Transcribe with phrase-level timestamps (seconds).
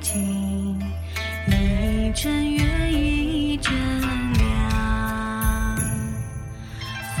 [0.00, 0.02] 一
[2.14, 3.70] 枕月，一枕
[4.38, 5.76] 凉，
[7.18, 7.20] 风。